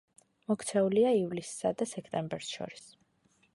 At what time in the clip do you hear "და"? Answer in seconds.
1.83-1.89